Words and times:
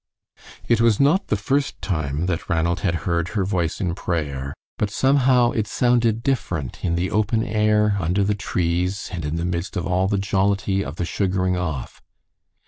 It 0.67 0.81
was 0.81 0.99
not 0.99 1.27
the 1.27 1.37
first 1.37 1.79
time 1.79 2.25
that 2.25 2.49
Ranald 2.49 2.79
had 2.79 2.95
heard 3.05 3.27
her 3.37 3.45
voice 3.45 3.79
in 3.79 3.93
prayer, 3.93 4.55
but 4.79 4.89
somehow 4.89 5.51
it 5.51 5.67
sounded 5.67 6.23
different 6.23 6.83
in 6.83 6.95
the 6.95 7.11
open 7.11 7.43
air 7.45 7.97
under 7.99 8.23
the 8.23 8.33
trees 8.33 9.09
and 9.13 9.23
in 9.23 9.35
the 9.35 9.45
midst 9.45 9.77
of 9.77 9.85
all 9.85 10.07
the 10.07 10.17
jollity 10.17 10.83
of 10.83 10.95
the 10.95 11.05
sugaring 11.05 11.55
off. 11.55 12.01